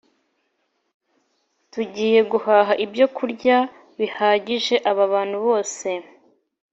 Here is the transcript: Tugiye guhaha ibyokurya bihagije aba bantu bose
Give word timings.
Tugiye 1.71 2.19
guhaha 2.31 2.73
ibyokurya 2.85 3.57
bihagije 3.97 4.75
aba 4.89 5.03
bantu 5.13 5.37
bose 5.47 5.89